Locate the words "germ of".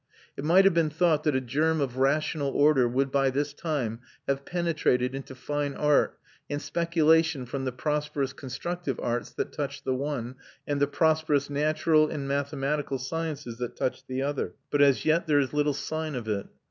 1.39-1.97